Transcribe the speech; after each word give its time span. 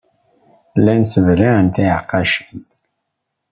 Llan 0.79 1.01
sseblaɛen 1.05 1.67
tiɛeqqacin. 1.75 2.57